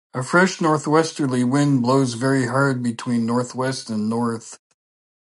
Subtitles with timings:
[0.15, 4.57] A fresh northwesterly wind blows very hard between northwest and north.